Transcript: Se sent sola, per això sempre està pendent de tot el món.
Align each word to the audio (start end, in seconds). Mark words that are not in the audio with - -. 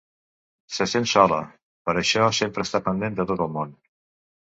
Se 0.77 0.87
sent 0.93 1.05
sola, 1.11 1.39
per 1.91 1.97
això 2.03 2.33
sempre 2.41 2.69
està 2.71 2.85
pendent 2.91 3.23
de 3.25 3.31
tot 3.33 3.49
el 3.49 3.57
món. 3.61 3.81